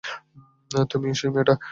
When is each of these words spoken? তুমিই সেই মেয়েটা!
তুমিই 0.91 1.15
সেই 1.19 1.31
মেয়েটা! 1.33 1.53